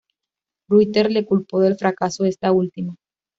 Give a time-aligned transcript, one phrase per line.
[0.67, 2.95] Ruyter le culpó del fracaso de esta última.